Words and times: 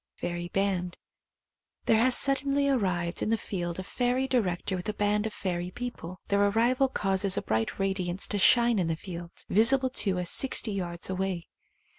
Fairy 0.15 0.47
Band. 0.47 0.97
There 1.85 1.99
has 1.99 2.17
suddenly 2.17 2.67
arrived 2.67 3.21
in 3.21 3.29
the 3.29 3.37
field 3.37 3.77
a 3.77 3.83
fairy 3.83 4.27
director 4.27 4.75
with 4.75 4.89
a 4.89 4.95
band 4.95 5.27
of 5.27 5.33
fairy 5.35 5.69
people. 5.69 6.19
Their 6.29 6.43
arrival 6.47 6.87
causes 6.87 7.37
a 7.37 7.41
bright 7.43 7.77
radiance 7.77 8.25
to 8.29 8.39
shine 8.39 8.79
in 8.79 8.87
the 8.87 8.95
field, 8.95 9.29
visible 9.47 9.91
to 9.91 10.17
us 10.17 10.31
sixty 10.31 10.71
yards 10.71 11.07
away. 11.11 11.49